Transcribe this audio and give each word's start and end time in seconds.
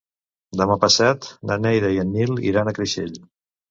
Demà 0.61 0.77
passat 0.85 1.29
na 1.51 1.59
Neida 1.69 1.95
i 1.99 2.03
en 2.07 2.13
Nil 2.19 2.37
iran 2.53 2.69
a 2.69 2.79
Creixell. 2.83 3.19